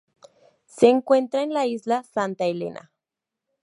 Se 0.65 0.87
encuentra 0.89 1.43
en 1.43 1.53
la 1.53 1.67
isla 1.67 2.01
Santa 2.01 2.45
Elena. 2.45 2.91